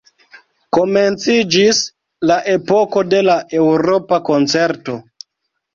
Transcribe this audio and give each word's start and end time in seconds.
Komenciĝis 0.77 1.81
la 2.31 2.39
epoko 2.55 3.07
de 3.13 3.21
la 3.31 3.39
Eŭropa 3.61 4.25
Koncerto. 4.33 5.03